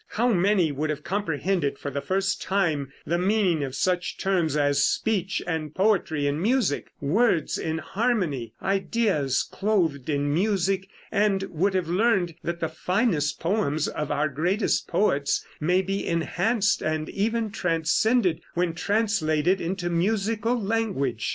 [0.07, 4.83] How many would have comprehended for the first time the meaning of such terms as
[4.83, 11.87] speech and poetry in music; words in harmony, ideas clothed in music, and would have
[11.87, 18.41] learned that the finest poems of our greatest poets may be enhanced and even transcended
[18.55, 21.29] when translated into musical language.